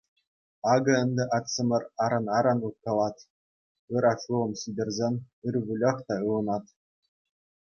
Акӑ 0.73 0.93
ӗнтӗ, 1.03 1.23
ачсемӗр, 1.37 1.83
аран-аран 2.03 2.59
уткалать: 2.67 3.27
ыраш 3.95 4.21
улӑм 4.33 4.51
ҫитерсен, 4.61 5.15
ыр 5.47 5.55
выльӑх 5.67 5.97
та 6.07 6.15
ывӑнать. 6.27 6.69